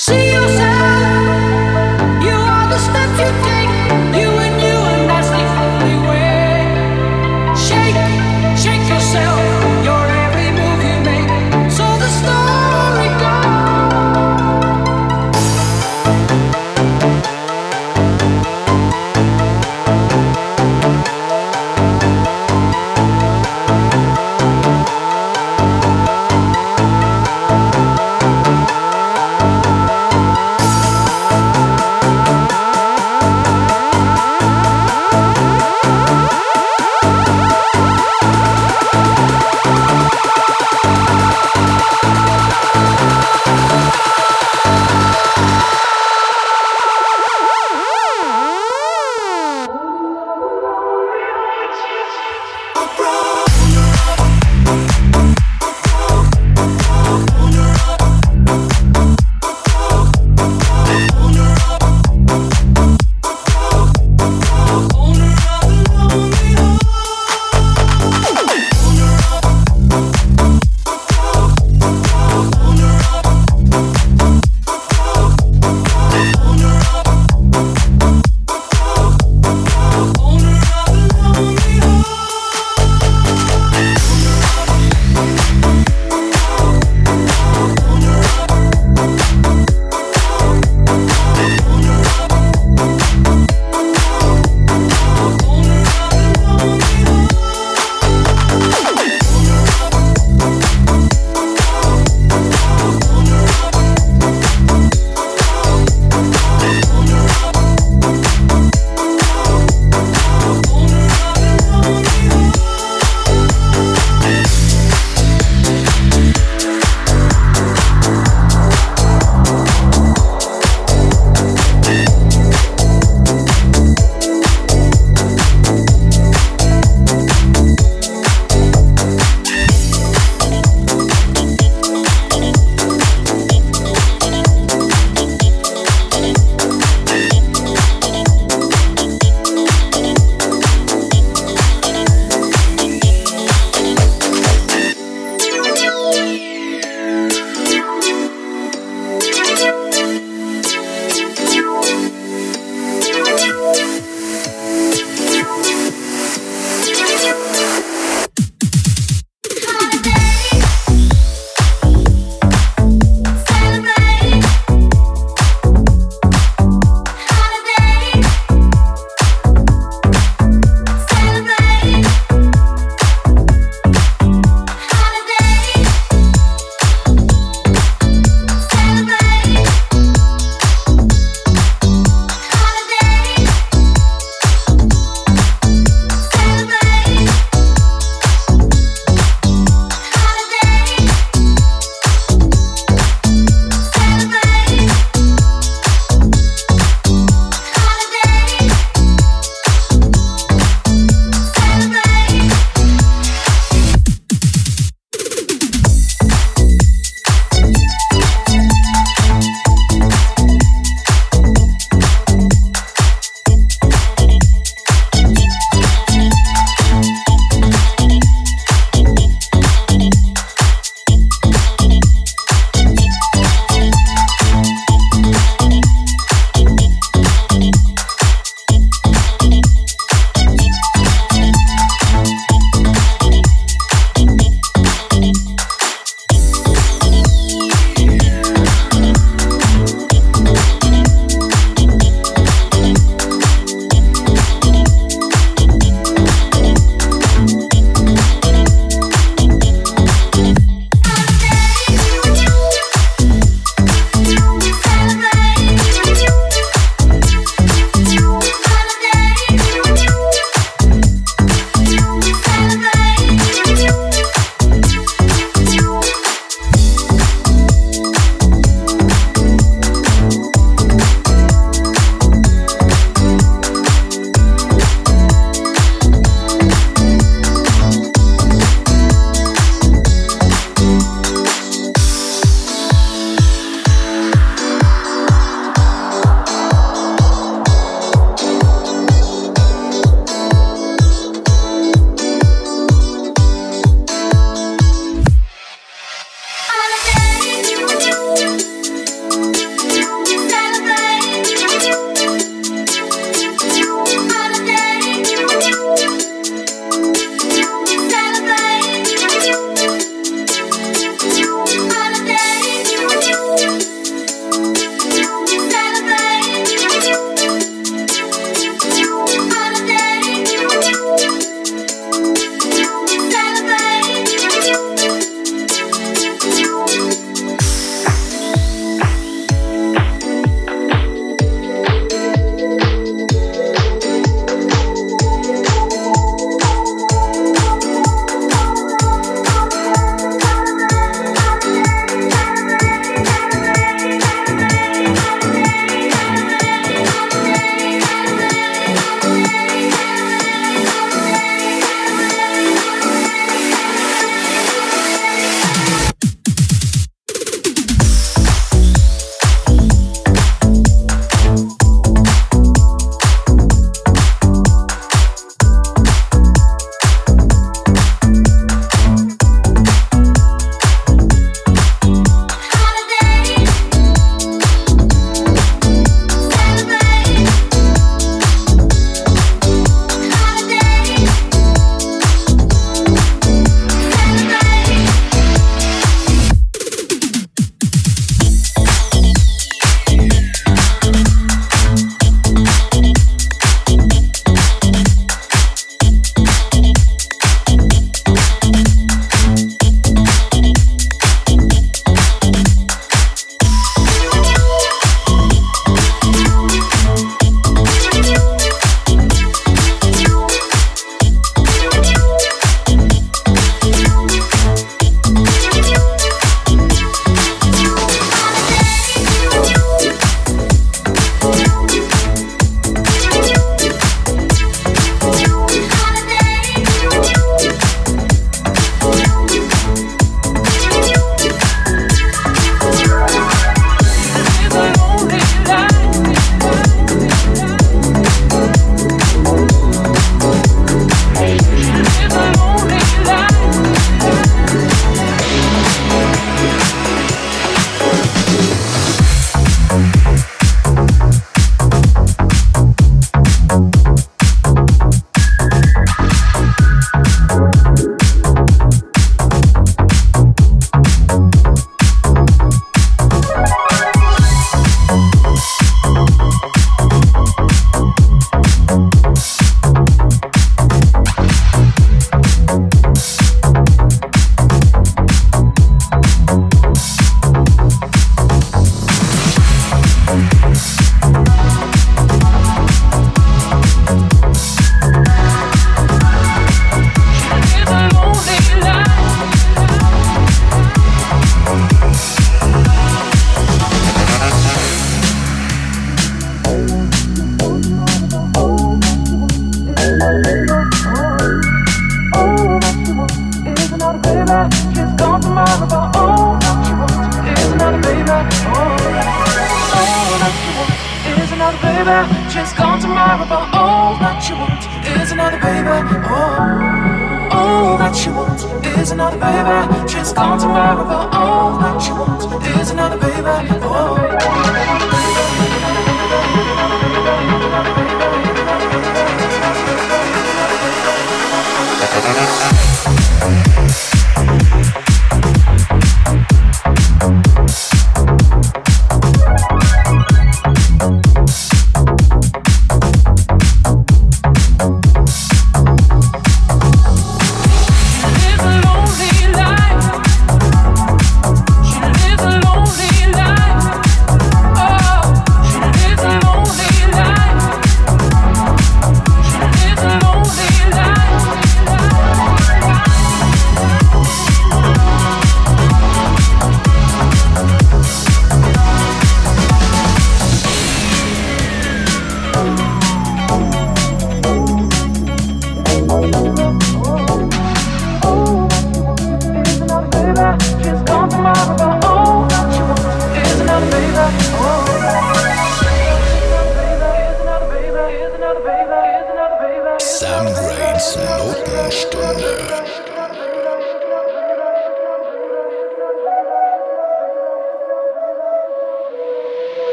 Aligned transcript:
She 0.00 0.29